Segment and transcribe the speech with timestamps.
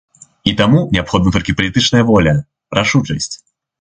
[0.51, 2.33] І таму неабходна толькі палітычная воля,
[2.79, 3.33] рашучасць.